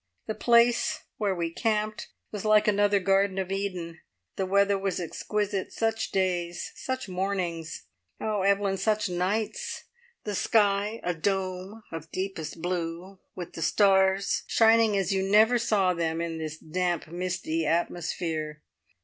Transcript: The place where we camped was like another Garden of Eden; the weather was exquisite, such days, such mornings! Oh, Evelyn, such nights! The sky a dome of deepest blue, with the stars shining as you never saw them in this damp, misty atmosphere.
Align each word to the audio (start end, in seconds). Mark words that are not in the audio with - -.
The 0.25 0.33
place 0.33 1.01
where 1.17 1.35
we 1.35 1.51
camped 1.53 2.07
was 2.31 2.43
like 2.43 2.67
another 2.67 2.99
Garden 2.99 3.37
of 3.37 3.51
Eden; 3.51 3.99
the 4.35 4.47
weather 4.47 4.75
was 4.75 4.99
exquisite, 4.99 5.71
such 5.71 6.09
days, 6.09 6.71
such 6.73 7.07
mornings! 7.07 7.83
Oh, 8.19 8.41
Evelyn, 8.41 8.77
such 8.77 9.09
nights! 9.09 9.83
The 10.23 10.33
sky 10.33 11.01
a 11.03 11.13
dome 11.13 11.83
of 11.91 12.09
deepest 12.11 12.63
blue, 12.63 13.19
with 13.35 13.53
the 13.53 13.61
stars 13.61 14.41
shining 14.47 14.97
as 14.97 15.13
you 15.13 15.21
never 15.21 15.59
saw 15.59 15.93
them 15.93 16.19
in 16.19 16.39
this 16.39 16.57
damp, 16.57 17.05
misty 17.11 17.67
atmosphere. 17.67 18.63